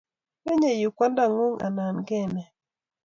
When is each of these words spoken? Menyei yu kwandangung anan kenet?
Menyei 0.45 0.81
yu 0.81 0.89
kwandangung 0.95 1.57
anan 1.65 1.97
kenet? 2.07 2.49